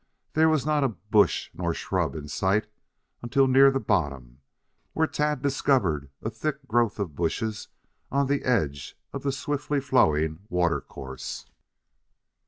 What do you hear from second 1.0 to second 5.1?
bush nor shrub in sight until near the bottom, where